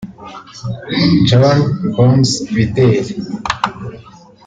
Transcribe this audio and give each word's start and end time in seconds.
John 1.27 1.57
Bonds 1.93 2.31
Bideri 2.53 3.01